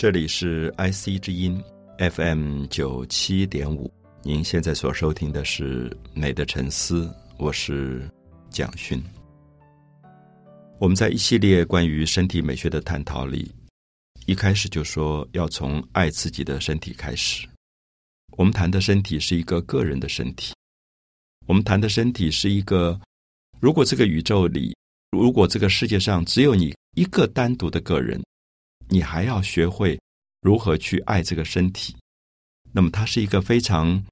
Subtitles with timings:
[0.00, 1.62] 这里是 IC 之音
[1.98, 3.92] FM 九七点五，
[4.22, 7.04] 您现在所收听的是《美的沉思》，
[7.36, 8.10] 我是
[8.48, 8.98] 蒋勋。
[10.78, 13.54] 我们在一系列关于身体美学的探讨里，
[14.24, 17.46] 一开始就说要从爱自己的身体开始。
[18.38, 20.54] 我们谈的身体是一个个人的身体，
[21.46, 22.98] 我们谈的身体是一个，
[23.60, 24.74] 如果这个宇宙里，
[25.10, 28.18] 如果这个世界上只有你一个单独的个人。
[28.88, 29.98] 你还要学会
[30.40, 31.94] 如何去爱这个身体，
[32.72, 34.04] 那么他是一个非常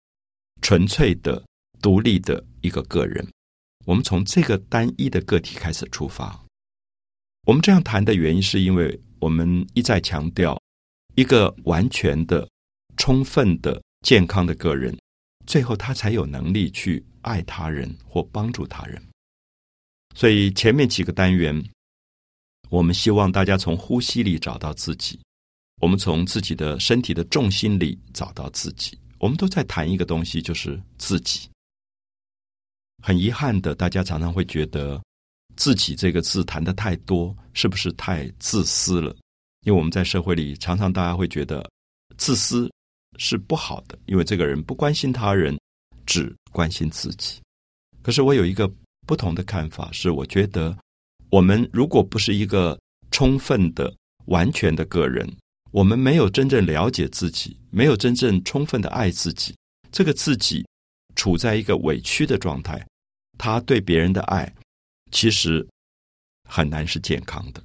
[0.62, 1.42] 纯粹的、
[1.80, 3.26] 独立的一个个人。
[3.86, 6.38] 我们从这个单一的个体开始出发。
[7.46, 10.60] 我们这样谈的原因，是因为我们一再强调，
[11.14, 12.48] 一个完全的、
[12.96, 14.96] 充分的、健康的个人，
[15.46, 19.02] 最后他才有能力去爱他人或帮助他人。
[20.14, 21.64] 所以前面几个单元。
[22.70, 25.18] 我们希望大家从呼吸里找到自己，
[25.80, 28.98] 我们从自己的身体的重心里找到自己。
[29.18, 31.48] 我们都在谈一个东西，就是自己。
[33.02, 35.00] 很遗憾的，大家常常会觉得
[35.56, 39.16] “自己”这个字谈得太多，是不是太自私了？
[39.62, 41.68] 因为我们在社会里常常大家会觉得
[42.16, 42.70] 自私
[43.16, 45.58] 是不好的，因为这个人不关心他人，
[46.06, 47.40] 只关心自己。
[48.02, 48.70] 可是我有一个
[49.06, 50.76] 不同的看法，是我觉得。
[51.30, 52.78] 我们如果不是一个
[53.10, 53.94] 充分的、
[54.26, 55.30] 完全的个人，
[55.70, 59.54] 我们没有真正了解自己，没有真正充分的爱自己，
[59.92, 60.66] 这个自己
[61.16, 62.86] 处在一个委屈的状态，
[63.36, 64.50] 他对别人的爱
[65.10, 65.66] 其实
[66.48, 67.62] 很难是健康的。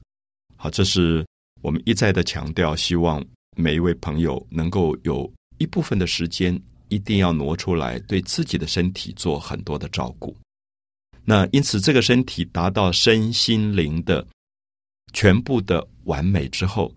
[0.57, 1.25] 好，这是
[1.61, 3.23] 我们一再的强调，希望
[3.55, 10.35] 每一位朋友能够有一部分的时间，一定要挪出来，对自己的身体做很多的照顾。
[11.25, 14.27] 那因此，这个身体达到身心灵的
[15.13, 16.93] 全部的完美之后，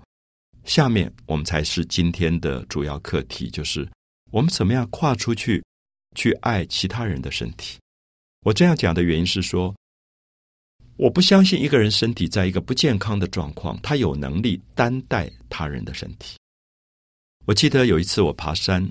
[0.64, 3.88] 下面我们才是今天的主要课题，就是
[4.32, 5.62] 我们怎么样跨出去，
[6.16, 7.78] 去爱其他人的身体。
[8.40, 9.72] 我这样讲的原因是说，
[10.96, 16.36] 我不相信一个人身体在一个不健康的状况，他有能力担待他人的身体。
[17.44, 18.84] 我记得有一次我爬山，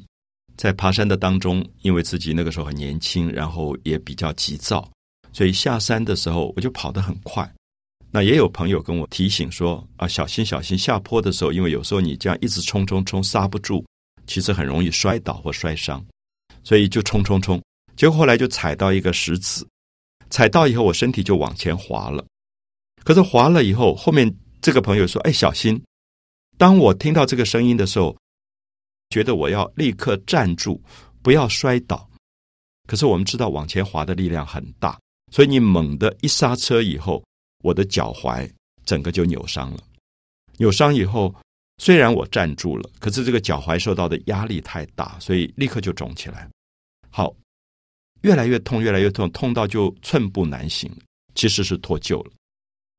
[0.56, 4.90] 在爬山的当中，因为自己那个时候很年轻，然后也比较急躁。
[5.36, 7.54] 所以下山的时候，我就跑得很快。
[8.10, 10.78] 那也有朋友跟我提醒说：“啊，小心小心！
[10.78, 13.84] 下坡的时候，因为有时候你这样一直冲冲冲，刹不住，
[14.28, 16.02] 其实很容易摔倒或摔伤。
[16.64, 17.62] 所以就冲冲冲，
[17.98, 19.68] 结果后来就踩到一个石子，
[20.30, 22.26] 踩到以后，我身体就往前滑了。
[23.04, 25.84] 可是滑了以后，后面这个朋友说：‘哎，小心！’
[26.58, 28.18] 当我听到这个声音的时候，
[29.10, 30.82] 觉得我要立刻站住，
[31.22, 32.10] 不要摔倒。
[32.88, 34.98] 可是我们知道，往前滑的力量很大。”
[35.36, 37.22] 所以你猛地一刹车以后，
[37.62, 38.50] 我的脚踝
[38.86, 39.80] 整个就扭伤了。
[40.56, 41.36] 扭伤以后，
[41.78, 46.50] 虽然我站住了，可是这个脚踝受到的压力太大，所以立刻就肿起来。
[47.10, 47.36] 好，
[48.22, 50.90] 越来越痛，越来越痛，痛到就寸步难行，
[51.34, 52.32] 其实是脱臼了。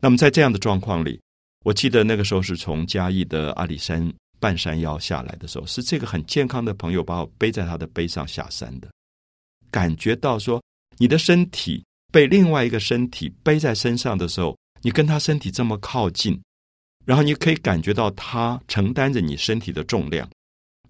[0.03, 1.19] 那么在这样的状况里，
[1.65, 8.91] 我记得那个时候是从嘉义的阿里山半山腰下来的时候，是这个很健康的朋友把我背在他的背上下山的，
[9.71, 10.63] 感觉到说
[10.99, 11.83] 你的身体。
[12.13, 16.41] 被另外一个身体背在身上的时候，你跟他身体这么靠近，
[17.05, 20.29] 然后你可以感觉到他承担着你身体的重量，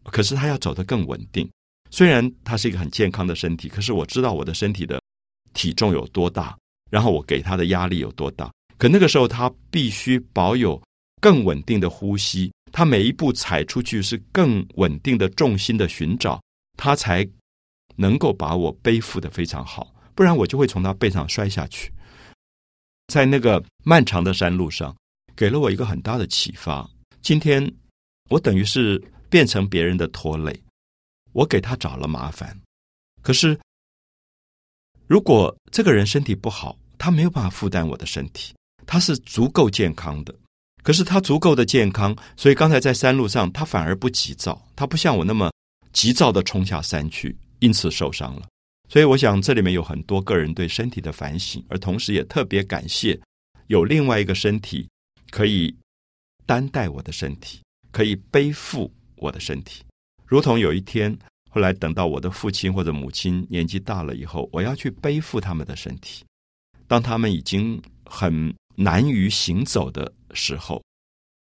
[0.05, 1.49] 可是他要走得更稳定。
[1.91, 5.01] 虽然他是一个很健康的身体，可是我知道我的身体的
[5.55, 6.57] 体重有多大，
[6.91, 8.51] 然后我给他的压力有多大。
[8.77, 10.81] 可那个时候他必须保有
[11.21, 16.43] 更稳定的呼吸，他每一步踩出去是更稳定的重心的寻找，
[16.77, 17.27] 他才
[17.95, 19.95] 能够把我背负得非常好。
[20.17, 21.93] 不然我就会从他背上摔下去。
[23.07, 24.97] 在那个漫长的山路上，
[25.37, 26.89] 给了我一个很大的启发。
[27.23, 27.73] 今天
[28.31, 30.59] 我等于是变成别人的拖累，
[31.33, 32.59] 我给他找了麻烦。
[33.23, 33.59] 可是，
[35.07, 38.55] 如果这个人身体不好，他没有办法负担我的身体。
[38.87, 40.35] 他是足够健康的，
[40.83, 45.53] 可是他足够的健康，所以刚才在山路上，他反而不急躁，他不像我那么
[45.93, 48.47] 急躁地冲下山去，因此受伤了。
[48.89, 53.21] 所以，我想这里面有很多个人对身体的反省，而同时也特别感谢
[53.67, 54.89] 有另外一个身体
[55.31, 55.75] 可以
[56.47, 57.61] 担待我的身体，
[57.91, 59.83] 可以背负我的身体。
[60.25, 61.19] 如同有一天，
[61.51, 66.25] 后来等到我的父亲或者母亲年纪大了以后，我要去背负他们的身体，
[66.87, 70.81] 当他们已经很难于行走的时候，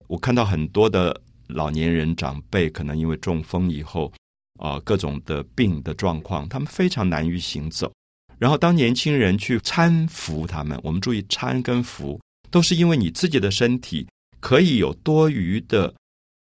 [0.08, 4.12] 我看到很多的老年人长辈可能因为中风以后。
[4.58, 7.92] 啊，各种的病的状况，他们非常难于行走。
[8.38, 12.20] 然后，当年轻人去搀扶他们，我们注意搀跟扶，
[12.52, 14.08] 都是因为你自己的身体
[14.40, 15.92] 可以有多余的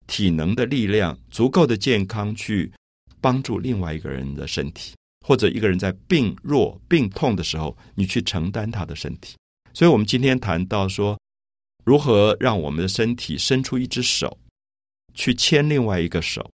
[0.06, 2.72] 体能的力量、足够的健康去
[3.20, 4.94] 帮助另外一个人的身体，
[5.26, 9.36] 或者一个人在病弱、病痛的时候，你去承担他的身体。
[9.74, 11.18] 所以，我们今天谈到说，
[11.84, 14.38] 如何让我们的身体伸出一只手
[15.12, 16.50] 去牵另外一个手，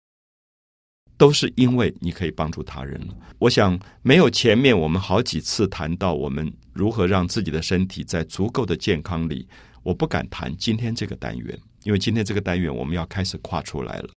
[1.16, 3.14] 都是因为你可以帮助他人了。
[3.38, 9.46] 我想，没有前面我们好几次谈到我们如何让自己的身体在足够的健康里，
[9.82, 11.58] 我不敢谈今天这个单元。
[11.84, 14.08] 因为今天这个单元我们要开始跨出来了，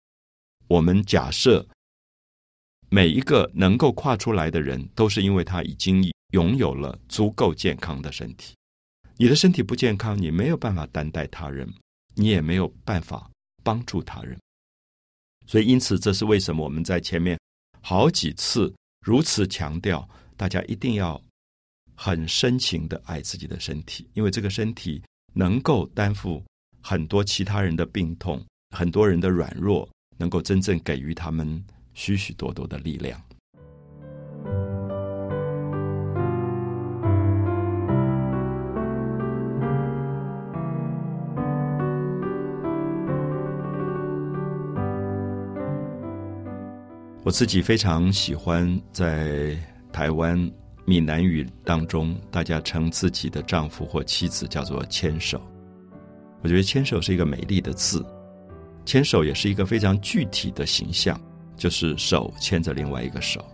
[0.69, 1.66] 我们假设
[2.88, 8.54] 每一个能够跨出来的人，都是因为他已经拥有了足够健康的身体。
[9.16, 11.69] 你的身体不健康，你没有办法担待他人，
[12.14, 13.28] 你也没有办法
[13.64, 14.38] 帮助他人。
[15.46, 17.38] 所以，因此，这是为什么我们在前面
[17.81, 21.20] 好几次如此强调，大家一定要
[21.94, 25.02] 很深情的爱自己的身体，因为这个身体
[25.32, 26.43] 能够担负。
[26.88, 28.40] 很多其他人的病痛，
[28.70, 29.88] 很多人的软弱，
[30.19, 31.64] 能够真正给予他们
[31.94, 33.20] 许许多多的力量。
[47.26, 49.58] 我自己非常喜欢在
[49.93, 50.38] 台湾
[50.84, 55.43] 闽南语当中，大家称自己的丈夫或妻子叫做牵手。
[56.43, 58.06] 我觉得牵手是一个美丽的字，
[58.84, 61.20] 牵手也是一个非常具体的形象，
[61.56, 63.44] 就是手牵着另外一个手。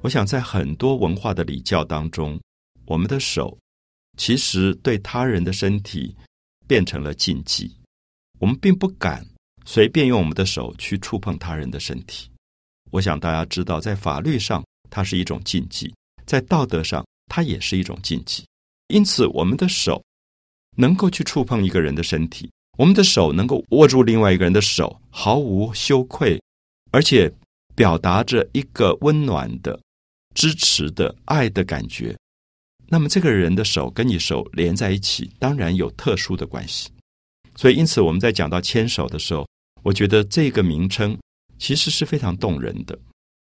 [0.00, 2.40] 我想在很多文化的礼教当中，
[2.86, 3.58] 我们的手
[4.16, 6.14] 其实对他人的身体
[6.68, 7.76] 变成了禁忌，
[8.38, 9.26] 我们并不敢
[9.64, 12.29] 随便用我们的手去触碰他人的身体。
[12.90, 15.92] 我想大家知道，在法律上它是一种禁忌，
[16.26, 18.44] 在道德上它也是一种禁忌。
[18.88, 20.02] 因此，我们的手。
[20.76, 22.48] 能够去触碰一个人的身体，
[22.78, 26.40] 我们的手能够握住另外一个人的手，毫无羞愧，
[26.92, 27.30] 而且
[27.74, 29.78] 表达着一个温暖的、
[30.32, 32.16] 支持的爱的感觉。
[32.86, 36.88] 那么，这个人的手跟你手连在一起，当然有特殊的关系。
[37.56, 39.46] 所以，因此我们在讲到牵手的时候，
[39.82, 41.18] 我觉得这个名称
[41.60, 42.98] 其实是非常动人的，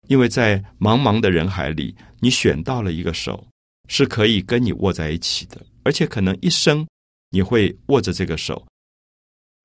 [0.08, 3.42] 因为在茫茫的人海里，你选到了一个手
[3.88, 6.86] 是可以跟你握在一起的，而且可能一生。
[7.32, 8.66] 你会握着这个手，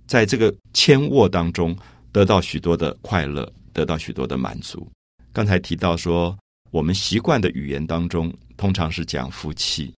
[0.06, 1.75] 在这个牵握当中
[2.12, 4.88] 得到许多的快乐，得到许多的满足。
[5.33, 6.38] 刚才提到说，
[6.69, 9.91] 我们习惯的语言当中通常是讲夫妻，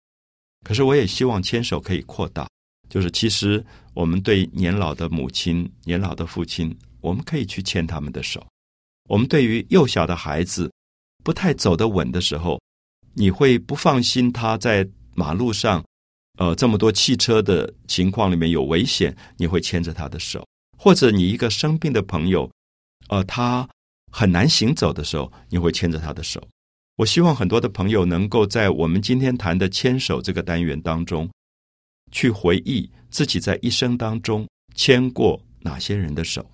[0.63, 2.47] 可是我也希望牵手可以扩大，
[2.87, 3.61] 就是其实
[3.93, 8.45] 我们对年老的母亲、年老的父亲，我们可以去牵他们的手。
[9.09, 10.71] 我们对于幼小的孩子，
[11.23, 12.59] 不太走得稳的时候，
[13.13, 15.83] 你会不放心他在马路上。
[16.37, 20.39] 呃，这么多汽车的情况里面有危险，你会牵着他的手；
[20.77, 22.47] 或者你一个生病的朋友，
[23.07, 23.67] 呃，他
[24.11, 26.39] 很难行走的时候，你会牵着他的手。
[26.95, 31.27] 我希望很多的朋友能够在我们今天谈的牵手这个单元当中，
[32.11, 36.47] 去回忆自己在一生当中牵过哪些人的手，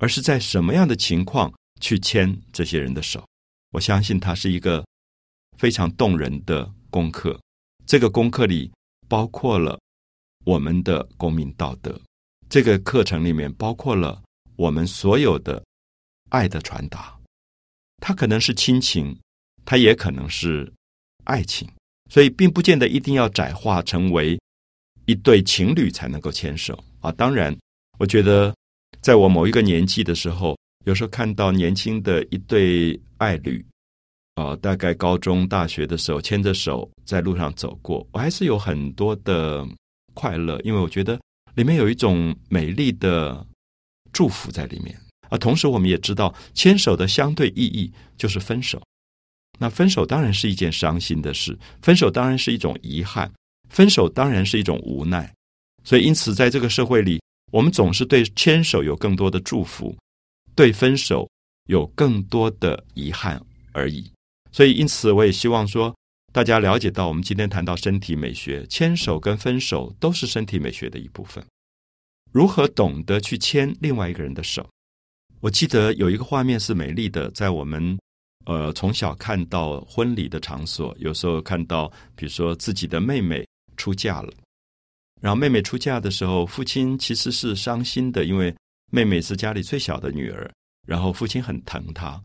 [0.00, 3.24] 而是在什么样的情况去牵这些人的手。
[3.70, 4.84] 我相信它是一个
[5.56, 7.38] 非常动人的功课。
[7.86, 8.70] 这个功课里
[9.08, 9.78] 包括了
[10.44, 12.00] 我们的公民道德，
[12.48, 14.20] 这个课程里面包括了
[14.56, 15.62] 我们所有的
[16.30, 17.16] 爱的传达。
[17.98, 19.16] 它可能是亲情，
[19.66, 20.72] 它也可能是
[21.24, 21.68] 爱情，
[22.08, 24.40] 所以并不见得一定要窄化成为
[25.04, 27.12] 一对情侣才能够牵手啊。
[27.12, 27.54] 当然，
[27.98, 28.54] 我觉得
[29.00, 33.64] 在我某一个年纪的时候，有时候看到年轻的一对爱侣。
[34.36, 39.66] 哦，大概高中、大学的时候牵着手在路上走过，我还是有很多的
[40.14, 41.20] 快乐，因为我觉得
[41.56, 43.46] 里面有一种美丽的
[44.12, 44.98] 祝福在里面。
[45.28, 48.80] 啊，同时我们也知道，牵手的相对意义就是分手。
[49.58, 53.30] 那分手当然是一件伤心的事，分手当然是一种遗憾，
[53.68, 55.30] 分手当然是一种无奈。
[55.84, 59.96] 所以，因此在这个社会里，我们总是对牵手有更多的祝福，
[60.54, 61.28] 对分手
[61.66, 63.40] 有更多的遗憾
[63.72, 64.10] 而已。
[64.52, 65.94] 所以，因此，我也希望说，
[66.32, 71.44] 大家了解到，我们今天谈到身体美学，牵手跟分手都是身体美学的一部分。
[72.32, 74.68] 如何懂得去牵另外一个人的手？
[75.40, 77.98] 我记得有一个画面是美丽的，在我们
[78.44, 84.32] 呃从小看到婚礼的场所，有时候看到，比如说自己的妹妹出嫁了，
[85.20, 88.54] 然后妹妹出嫁的时候，父亲其实是伤心的，因为
[88.90, 90.50] 妹妹是家里最小的女儿，
[90.86, 92.20] 然后父亲很疼她，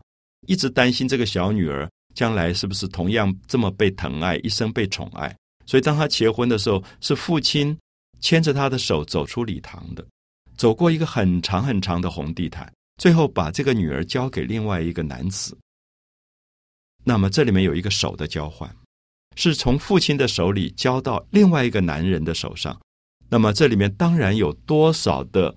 [0.46, 1.88] 一直担心这个小女儿。
[2.14, 5.36] 将来是不是同样这么被疼爱，一生被宠爱？
[5.66, 7.76] 所以当她结婚的时候，是父亲
[8.20, 10.02] 牵着她的手走出礼堂的。
[10.56, 15.54] 走过一个很长很长的红地毯，最后把这个女儿交给另外一个男子。
[17.04, 18.74] 那么这里面有一个手的交换，
[19.34, 22.80] 是从父亲的手里交到另外一个男人的手上。
[23.28, 25.54] 那么这里面当然有多少的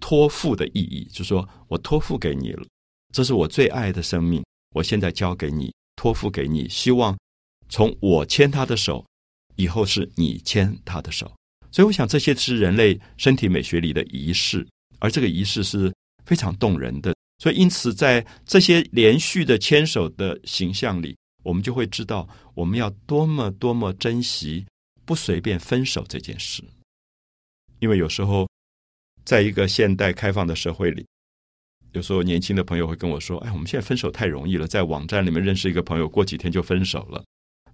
[0.00, 2.66] 托付的意义，就说我托付给你了，
[3.12, 4.44] 这是我最爱的生命，
[4.74, 7.18] 我现在交给你，托付给你，希望
[7.68, 9.04] 从我牵他的手，
[9.56, 11.30] 以后是你牵他的手。
[11.70, 14.66] 所以我想这些是人类身体美学里的仪式，
[15.00, 15.92] 而这个仪式是
[16.24, 17.14] 非常动人的。
[17.40, 24.66] 所以，因此，在这些连续的牵手的形象里，我们就会知道，我们要多么多么珍惜
[25.08, 26.62] 不随便分手这件事。
[27.78, 28.46] 因为有时候，
[29.24, 31.06] 在一个现代开放的社会里，
[31.92, 37.24] 有时候年轻的朋友会跟我说：“哎，我们现在分手太容易了，在网站里面认识一个朋友，过几天就分手了。”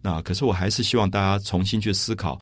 [0.00, 2.40] 那可是我还是希望大家重新去思考，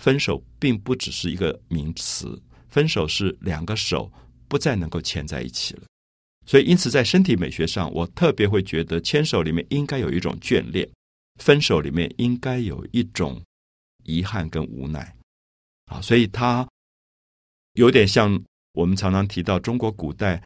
[0.00, 4.08] 分手并不只是一个名词，分手是两个手
[4.46, 5.82] 不再能够牵在一起了。
[6.46, 10.88] 所以，因此，在身体美学上，我特别会觉得牵手里面应该有一种眷恋，
[11.40, 13.42] 分手里面应该有一种
[14.04, 15.14] 遗憾跟无奈
[15.86, 16.00] 啊。
[16.00, 16.66] 所以，它
[17.74, 18.40] 有点像
[18.72, 20.42] 我们常常提到中国古代，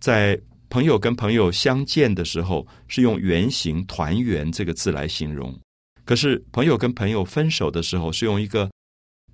[0.00, 5.52] 在朋友跟朋友相见的时候，是用圆形团圆这个字来形容；
[6.04, 8.70] 可是，朋友跟朋友分手的时候，是用一个。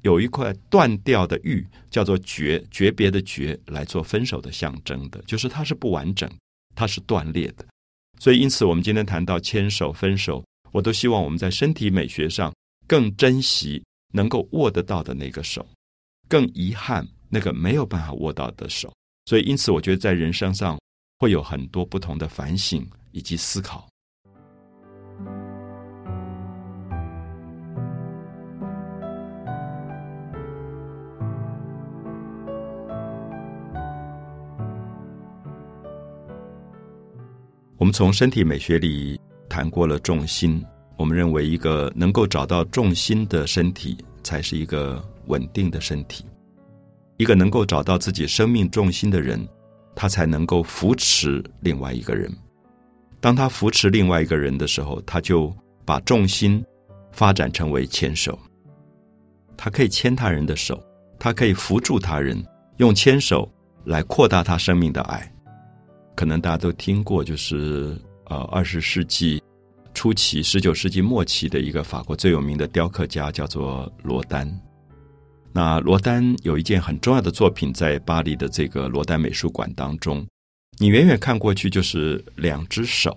[0.03, 6.29] 有一块断掉的玉，叫做诀，诀别的诀，来做分手的象征的，就是它是不完整，
[6.75, 7.65] 它是断裂的。
[8.19, 12.53] 所以，因此我们今天谈到牵手、分手，我都希望我们在身体美学上
[12.93, 13.83] 更珍惜
[14.13, 15.67] 能够握得到的那个手，
[16.29, 18.93] 更遗憾那个没有办法握到的手。
[19.25, 20.79] 所以，因此我觉得在人生上
[21.19, 23.89] 会有很多不同的反省以及思考。
[37.79, 39.19] 我们从身体美学里
[39.49, 40.63] 谈过了重心，
[41.03, 46.25] 我们认为一个能够找到重心的身体，才是一个稳定的身体。
[47.17, 49.45] 一个能够找到自己生命重心的人，
[49.97, 52.33] 他才能够扶持另外一个人。
[53.21, 55.53] 当他扶持另外一个人的时候，他就
[55.85, 56.65] 把重心
[57.11, 58.39] 发展成为牵手。
[59.57, 60.81] 他可以牵他人的手，
[61.19, 62.41] 他可以扶助他人，
[62.77, 63.51] 用牵手
[63.85, 65.29] 来扩大他生命的爱。
[66.15, 69.43] 可能大家都听过，就是呃，二十世纪
[69.95, 74.49] 初期、十九世纪末期的一个法国最有名的雕刻家，叫做罗丹。
[75.53, 80.27] 那罗丹有一件很重要的作品，在巴黎的这个罗丹美术馆当中，
[80.79, 83.17] 你远远看过去就是两只手，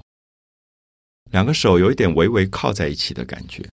[1.32, 3.66] 两个手有一点微微靠在一起的感觉。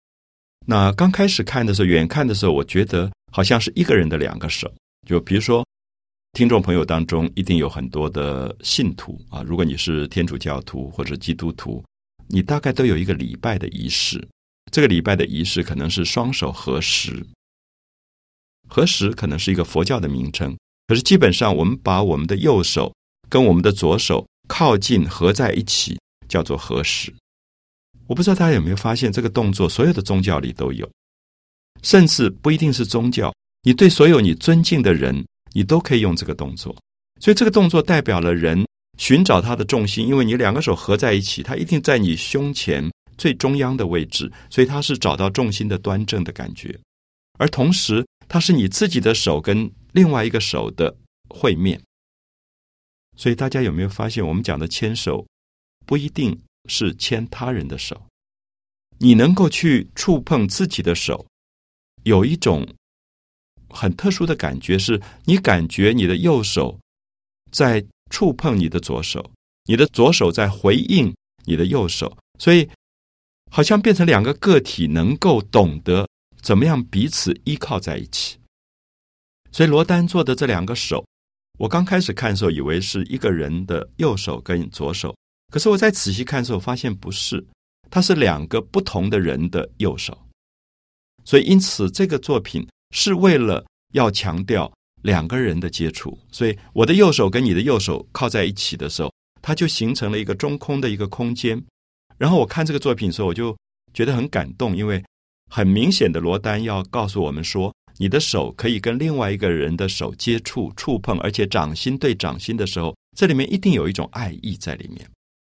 [0.66, 4.72] 那刚开始看的时候，远看的时候，我觉得好像是一个人的两个手，
[5.06, 5.64] 就比如说。
[6.34, 11.84] 听众朋友当中一定有很多的信徒啊，如果你是天主教徒或者基督徒，
[12.32, 14.26] 你大概都有一个礼拜的仪式。
[14.72, 17.24] 这个礼拜的仪式可能是双手合十，
[18.68, 20.56] 合十可能是一个佛教的名称。
[20.88, 22.92] 可是基本上，我们把我们的右手
[23.28, 27.14] 跟我们的左手靠近合在一起，叫做合十。
[28.06, 30.90] 我不知道大家有没有发现，这个动作所有的宗教里都有，
[31.82, 35.24] 甚至不一定是宗教，你对所有你尊敬的人。
[35.54, 36.74] 你都可以用这个动作，
[37.20, 38.66] 所以这个动作代表了人
[38.98, 46.78] 寻找他的重心，因为你两个手合在一起，他一定在你胸前最中央的位置，所以他是找到重心的端正的感觉。
[47.38, 50.94] 而同时，它是你自己的手跟另外一个手的
[51.28, 51.80] 会面。
[53.16, 55.26] 所以大家有没有发现，我们讲的牵手
[55.84, 58.00] 不一定是牵他人的手，
[58.98, 61.26] 你能够去触碰自己的手，
[62.04, 62.66] 有一种。
[63.74, 66.78] 很特殊的感觉是，你感觉你的右手
[67.50, 67.82] 在
[68.12, 69.32] 触碰你的左手，
[69.64, 71.12] 你的左手在回应
[71.46, 72.68] 你的右手，所以
[73.50, 76.06] 好像变成两个个体，能够懂得
[76.40, 78.38] 怎么样彼此依靠在一起。
[79.50, 81.04] 所以罗丹做的这两个手，
[81.58, 85.16] 我刚开始看的时候以为是一个人的右手跟左手，
[85.50, 87.44] 可是我再仔细看的时候发现不是，
[87.90, 90.16] 它是两个不同的人的右手。
[91.24, 92.68] 所以因此这个作品。
[92.94, 93.64] 是为了
[93.94, 94.70] 要强调
[95.02, 101.62] 两个人的接触，所以我的右手跟你的右手靠在一起的时候，它就形成了一个中空的一个空间。
[102.18, 103.56] 然后我看这个作品的时候，我就
[103.92, 105.02] 觉得很感动，因为
[105.50, 115.06] 很明显的罗丹要告诉我们说，你的手可以跟另外一个人的手接触、触碰，而且掌心对掌心的时候，这里面一定有一种爱意在里面。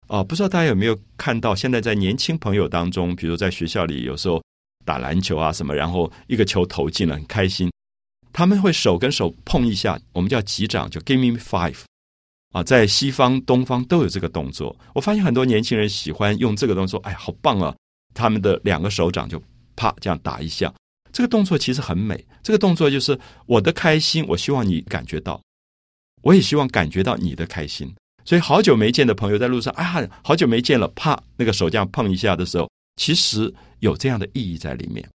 [0.08, 4.42] 哦，不知道大家有没有看到，现在在年轻朋友当中，比如在学校里，有时候。
[4.86, 7.70] 打篮球啊什么，然后一个球投进了，很开心。
[8.32, 11.78] 他们会手跟手碰一下，我们叫击掌，就 Give me five
[12.52, 14.76] 啊，在西方、东方都有这个动作。
[14.94, 17.76] 我发现很多年轻人喜欢用这个动作，哎，好棒啊！
[18.14, 19.42] 他们的两个手掌就
[19.76, 20.74] 啪这样打一下，
[21.12, 22.26] 这个动作其实很美。
[22.42, 25.40] 这个动作就是我的开心，我希望你感觉到，
[26.24, 27.94] 我也希望感觉到你的开心。
[28.26, 35.08] 所以好久没见的朋友在路上，啊，好久没见了，啪，那个手这样碰一下的时候，其实有这样的意义在里面。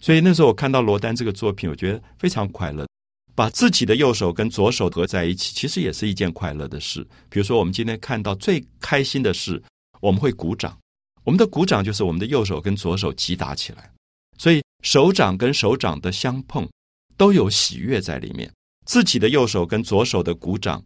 [0.00, 2.86] 所以那时候我看到罗丹这个作品，我觉得非常快乐。
[3.32, 7.06] 把自己的右手跟左手合在一起，其实也是一件快乐的事。
[7.30, 9.62] 比如说，我们今天看到最开心的事，
[10.00, 10.76] 我们会鼓掌。
[11.24, 13.90] 我们的鼓掌就是我们的右手跟左手击打起来，
[14.36, 16.68] 所以手掌跟手掌的相碰
[17.16, 18.50] 都有喜悦在里面。
[18.84, 20.82] 自己的右手跟左手的鼓掌，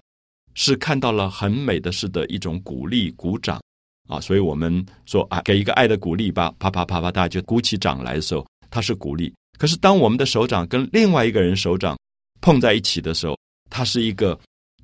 [0.54, 3.61] 是看到了很美的事的一种鼓励、鼓掌
[4.09, 4.21] 啊。
[4.21, 8.47] 所以我们说啊，给一个爱的鼓励吧，啪啪啪啪，大家就鼓起掌来的时候。
[8.74, 11.96] 它是鼓励，可是当我们的手掌跟另外一个人手掌
[12.40, 13.38] 碰在一起的时候，
[13.70, 14.36] 它是一个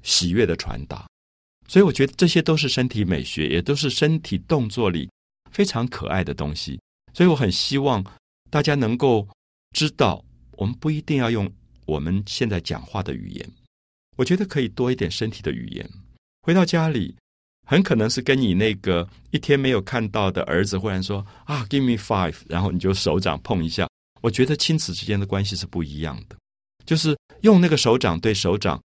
[0.04, 1.04] 喜悦的传达。
[1.66, 5.10] 所以我觉得这些都是身体美学，也都是身体动作里
[5.50, 6.78] 非常可爱的东西。
[7.12, 8.00] 所以我很希望
[8.48, 9.26] 大家能够
[9.72, 11.52] 知道，我们不一定要用
[11.84, 13.50] 我们现在讲话的语言，
[14.16, 15.90] 我觉得可以多一点身体的语言。
[16.42, 17.16] 回到家里。
[17.70, 23.88] 很可能是跟你那个一天没有看到的儿子忽然说啊，Give me five，然后你就手掌碰一下。
[24.22, 26.36] 我觉得亲子之间的关系是不一样的，
[26.84, 28.82] 就是用那个手掌对手掌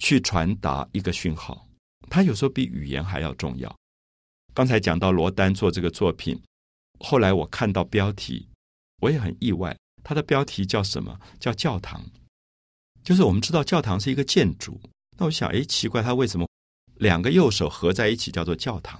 [0.00, 1.64] 去传达一个讯号，
[2.10, 3.72] 它有时候比语言还要重要。
[4.52, 6.36] 刚才讲到罗丹做这个作品，
[6.98, 8.48] 后来我看到标题，
[9.00, 11.16] 我也很意外，它的标题叫什么？
[11.38, 12.04] 叫教堂。
[13.04, 14.80] 就是我们知道教堂是一个建筑，
[15.16, 16.44] 那我想，哎，奇怪，它为什么？
[17.04, 18.98] 两个右手合在一起叫做教堂，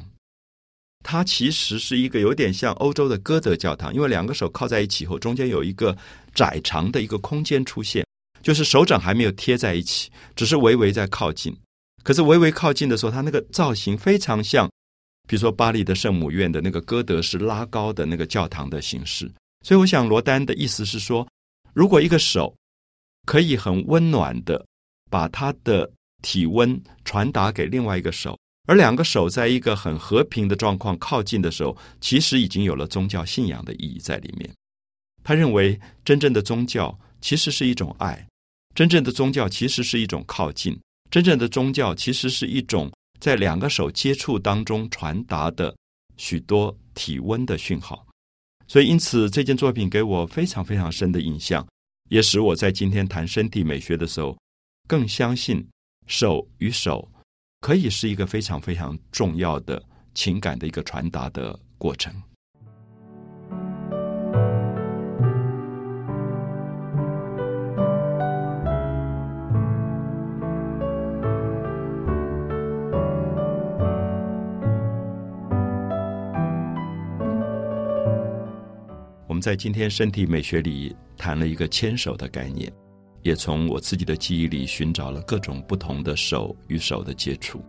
[1.02, 5.96] 它其实是一个有点像欧洲的歌德教堂，因为两个手靠在一起后，中间有一个
[6.34, 8.06] 窄长的一个空间出现，
[8.42, 11.56] 就是手掌还没有贴在一起，只是微微在靠近。
[12.02, 14.70] 可是微微靠近的时候，它那个造型非常像，
[15.26, 19.24] 比如说巴黎的圣母院的那个歌德式拉高的那个教堂的形式。
[19.62, 21.26] 所以，我想罗丹的意思是说，
[21.72, 22.54] 如果一个手
[23.24, 24.62] 可以很温暖的
[25.10, 25.90] 把它的。
[26.24, 34.50] 体温传达给另外一个手，而两个手在一个很和平的状况靠近的时候，其实已经有了宗教信仰的意义在里面。
[35.22, 38.26] 他认为，真正的宗教其实是一种爱，
[38.74, 40.78] 真正的宗教其实是一种靠近，
[41.10, 45.74] 真正的宗教其实是一种在两个手接触当中传达的
[46.16, 48.06] 许多体温的讯号。
[48.66, 51.66] 所以，因此这件作品给我非常非常深的印象，
[52.08, 54.34] 也使我在今天谈身体美学的时候
[54.88, 55.62] 更相信。
[56.06, 57.10] 手与手
[57.60, 62.12] 可以是一个非常非常重要的情感的一个传达的过程。
[79.26, 82.83] 我们在今天身体美学里谈了一个牵手的概念。
[83.24, 87.60] 也从我自己的记忆里寻找了各种不同的手与手的接触。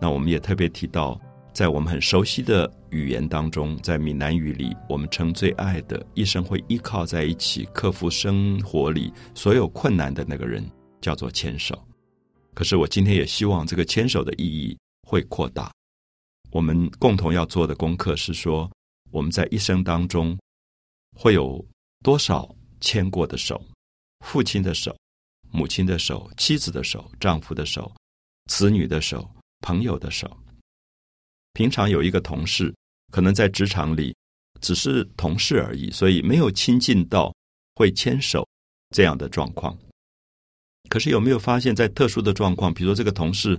[0.00, 1.20] 那我们也特别提到，
[1.52, 10.64] 在我们很熟悉的语言当中，在闽南语里，我们称最爱的，一生会依靠在一起，克服生活里所有困难的那个人，
[11.00, 11.76] 叫做牵手。
[12.54, 15.72] 可是我今天也希望这个牵手的意义会扩大。
[16.52, 18.70] 我们共同要做的功课是说，
[19.10, 20.38] 我们在一生当中
[21.16, 21.62] 会有
[22.04, 22.48] 多少
[22.80, 23.60] 牵过的手？
[24.24, 24.96] 父亲的手、
[25.50, 27.90] 母亲的手、妻子的手、丈夫的手、
[28.50, 30.36] 子女的手、朋友的手。
[31.54, 32.74] 平常有一个同事，
[33.10, 34.14] 可能在职场里
[34.60, 37.34] 只是同事而已，所以没有亲近到
[37.76, 38.46] 会牵手
[38.94, 39.76] 这样的状况。
[40.88, 43.58] 可是有没有发现，在特殊的状况，比如说这个同事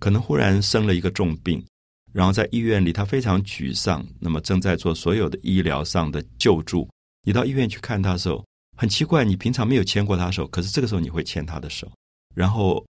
[0.00, 1.64] 可能忽然生了一个重病，
[2.12, 6.88] 然后在医院里他非常沮丧，那么正在做所有的医疗上的救助。
[7.22, 8.44] 你到医院去看他的时候。
[8.82, 11.88] 很奇怪，你平常没有牵过他手，可是这个时候你会牵他的手，
[12.34, 12.84] 然后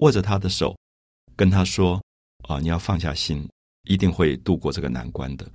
[0.00, 0.74] 握着他的手，
[1.36, 2.02] 跟他说
[2.48, 3.46] ：“啊，你要放下心，
[3.86, 5.46] 一定会度过这个难关的。”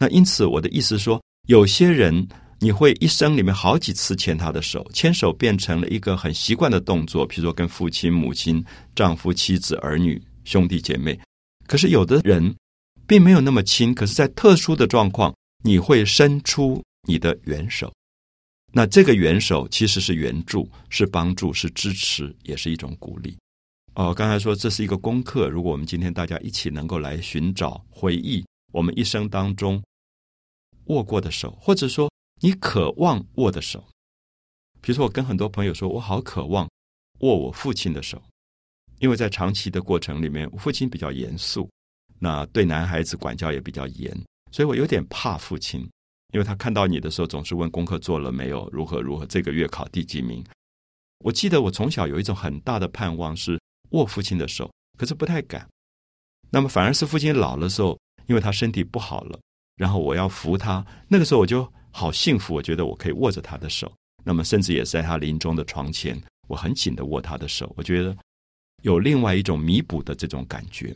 [0.00, 2.26] 那因此，我的意思说，有些人
[2.58, 8.64] 你会一生里面好几次牵他的手，牵手变成了一个很习惯的动作，比如说跟父亲、母亲、
[8.96, 11.20] 丈夫、妻子、儿女、兄弟姐妹。
[11.66, 12.56] 可是有的人
[13.06, 17.92] 并没有那么亲，可是在特殊的状况，你会伸出你的援手。
[18.76, 23.38] 那这个援手其实是援助，是帮助，是支持，也是一种鼓励。
[23.94, 25.48] 哦，刚才说这是一个功课。
[25.48, 29.80] 如果我们今天大家一起能够来寻找、回忆我们一生当中
[30.86, 32.10] 握过的手，或者说
[32.40, 33.78] 你渴望握的手，
[34.80, 36.68] 比如说，我跟很多朋友说，我好渴望
[37.20, 38.20] 握我父亲的手，
[38.98, 41.70] 因为在长期的过程里面，我父亲比较严肃，
[42.18, 44.12] 那对男孩子管教也比较严，
[44.50, 45.88] 所以我有点怕父亲，
[46.34, 50.44] 因为他看到你的时候总是问功课做了没有，如何如何，这个月考第几名。
[51.20, 53.56] 我记得我从小有一种很大的盼望是
[53.90, 54.68] 握父亲的手，
[54.98, 55.64] 可是不太敢。
[56.50, 59.38] 那么反而是父亲老的时候，因为他身体不好了，
[59.76, 63.92] 然后我要扶他，那个时候我就好幸福，我觉得我可以握着他的手。
[64.24, 68.16] 那么甚至也是在他临终的床前，我很紧的握他的手，我觉得
[68.82, 70.92] 有另外一种弥补的这种感觉。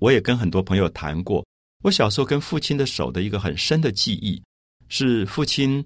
[0.00, 1.42] 我也跟很多朋友谈过，
[1.82, 4.42] 我小时候跟父亲的手的一个很深的记忆，
[4.90, 5.82] 是父亲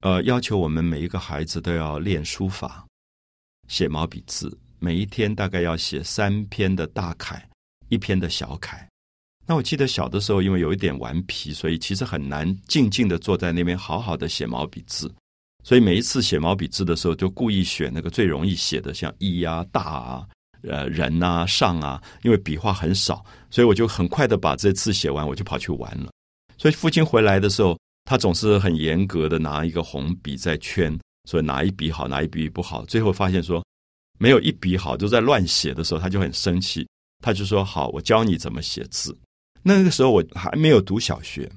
[0.00, 2.84] 呃要求我们每一个孩子都要练书法。
[3.68, 7.46] 写毛笔字，每一天大概要写三篇的大楷，
[7.90, 8.88] 一篇的小楷。
[9.46, 15.14] 那我记得小的时候，因为有一点顽皮，所以其实很难静静的坐在那边好好的写毛笔字。
[15.62, 20.26] 所以每一次写毛笔字的时候，就故意选那个最容易写的，像一啊、大啊、
[20.62, 26.10] 呃、人啊、上啊，因为笔画很少，所以我就很快的把这字写完，我就跑去玩了。
[26.56, 27.78] 所以父亲回来的时候，
[28.08, 30.98] 他总是很严格的拿一个红笔在圈。
[31.28, 33.62] 所以哪一笔好，哪一笔不好，最后发现说
[34.18, 36.88] 没有一笔好，都在乱写的时候，他就很生气。
[37.22, 39.14] 他就说：“好，我教你怎么写字。”
[39.62, 41.50] 那个时候我还没有读小学，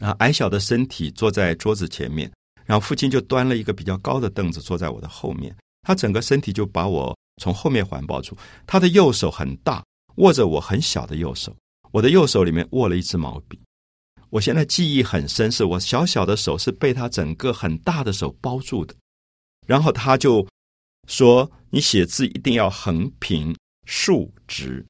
[0.00, 2.30] 啊，矮小的身体坐在桌子前面，
[2.66, 8.36] 然后父亲就端了一个比较高的凳子坐在我的后面，他整个身体就把我从后面环抱住。
[8.66, 9.82] 他的右手很大，
[10.16, 11.56] 握着我很小的右手，
[11.92, 13.58] 我的右手里面握了一支毛笔。
[14.30, 18.94] 我现在记忆很深，是我小小的手是被他整个很大的手包住的。
[19.66, 20.46] 然后他就
[21.08, 23.54] 说：“你写字一定要横平
[23.86, 24.84] 竖直，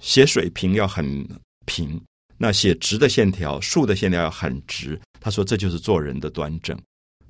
[0.00, 1.26] 写水平要很
[1.64, 2.00] 平，
[2.36, 6.76] 那写直的线条、竖的线条要很直。”他说：“这就是做人的端正，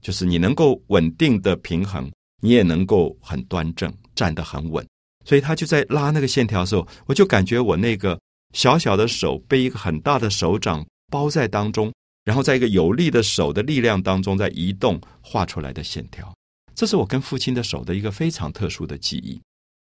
[0.01, 2.11] 就是你能够稳定的平衡，
[2.41, 4.87] 你也能够很端正，站得很稳。”
[5.25, 8.19] 所以他就在拉那个线条的时候，我就感觉我那个
[8.55, 10.83] 小小的手被一个很大的手掌。
[11.13, 11.93] 包在当中，
[12.25, 16.35] 然后在一个有力的手的力量当中在移动画出来的线条，
[16.75, 19.39] 这是我跟父亲的手的一个非常特殊的记忆。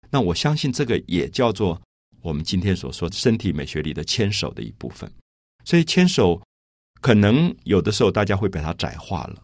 [0.08, 1.82] 那我相信这个也叫做
[2.22, 5.10] 我们今天所说身体美学里的牵手的一部分。
[5.64, 6.40] 所以牵手
[7.00, 9.42] 可能有的时候大家会把它窄化了。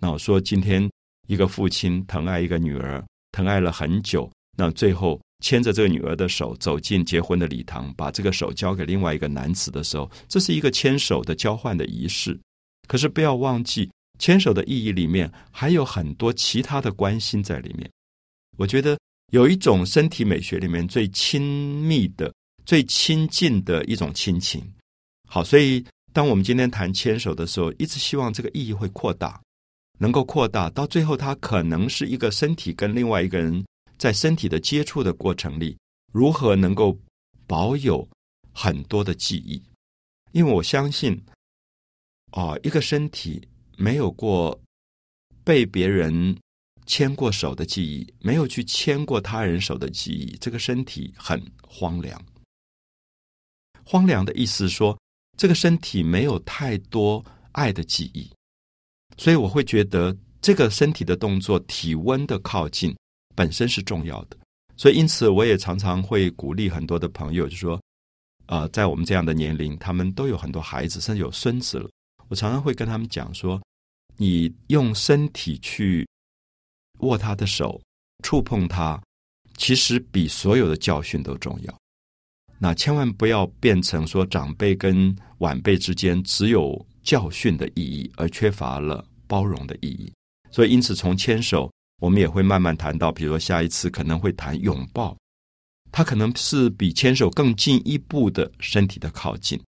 [0.00, 0.88] 那我说今天
[1.26, 5.20] 一个父亲疼爱一个女儿，疼爱了很久，那最后。
[5.44, 12.40] 牵着这个女儿的手走进结婚的礼堂，把这个手交给另外一个男子的时候，这是一个牵手的交换的仪式。
[12.88, 17.86] 可是不要忘记，牵手的意义里面还有很多其他的关心在里面。
[18.56, 18.98] 我觉得
[19.32, 21.42] 有一种身体美学里面最亲
[21.82, 22.32] 密的、
[22.64, 24.64] 最亲近的一种亲情。
[25.28, 29.38] 好，所以当我们今天谈牵手的时候，一直希望这个意义会扩大，
[29.98, 33.62] 能够扩大到最后，它可能是一个身体跟另外一个人。
[33.98, 35.76] 在身体的接触的过程里，
[36.12, 36.98] 如何能够
[37.46, 38.08] 保有
[38.52, 39.62] 很多的记忆？
[40.32, 41.24] 因为我相信，
[42.32, 44.60] 啊，一个身体没有过
[45.44, 46.36] 被别人
[46.86, 52.20] 牵过手的记忆，没有去牵过他人手的记忆，这个身体很荒凉。
[53.84, 54.98] 荒凉的意思说，
[55.36, 58.30] 这个身体没有太多爱的记忆，
[59.16, 62.94] 所以我会觉得这个身体的动作，体温的靠近。
[63.34, 64.36] 本身是重要的，
[64.76, 67.80] 所以因此我也常常会鼓励很多的朋友，就说，
[68.46, 71.90] 呃，在我们这样的年龄，他们都有很多孩子，甚至有孙子了。
[72.28, 73.60] 我常常会跟他们讲说，
[74.16, 76.06] 你用身体去
[77.00, 77.80] 握他的手，
[78.22, 79.02] 触碰他，
[79.56, 81.74] 其实比所有的教训都重要。
[82.58, 90.12] 那千万不要变成说，长辈跟晚辈之间只有教训的意义，而缺乏了包容的意义。
[90.50, 91.70] 所以因此，从牵手。
[92.00, 95.16] 我们也会慢慢谈到，比如说下一次可能会谈拥抱，
[95.90, 99.60] 它可能是比牵手更进一步的身体的靠近。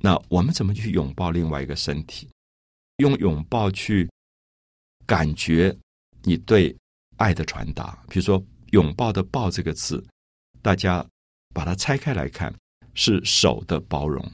[0.00, 2.28] 那我们怎么去拥抱另外一个身体？
[2.98, 4.08] 用拥抱去
[5.06, 5.76] 感觉
[6.22, 6.74] 你对
[7.16, 7.98] 爱的传达。
[8.08, 10.02] 比如说“拥抱”的“抱”这个字，
[10.62, 11.06] 大家
[11.52, 12.54] 把它拆开来看，
[12.94, 14.24] 是手的包容。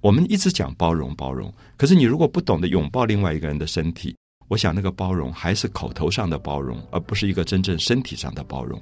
[0.00, 1.52] 我们一直讲包容，包容。
[1.76, 4.16] 可是你如果不懂得拥抱另外一个人的身体，
[4.52, 8.78] 我想，那个包容还是口头上的包容，而不是一个真正身体上的包容。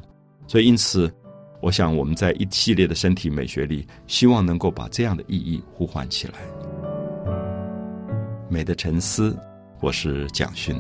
[0.48, 1.09] 所以，因此，
[1.61, 6.35] 我想我们在一系列的身体美学里，希望能够把这样的意义呼唤起来。
[8.48, 9.38] 美的沉思，
[9.78, 10.74] 我是蒋勋。